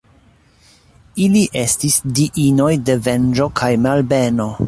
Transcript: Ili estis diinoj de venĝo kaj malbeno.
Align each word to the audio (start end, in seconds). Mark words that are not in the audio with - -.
Ili 1.25 1.43
estis 1.65 1.99
diinoj 2.21 2.71
de 2.89 2.97
venĝo 3.09 3.49
kaj 3.63 3.73
malbeno. 3.87 4.53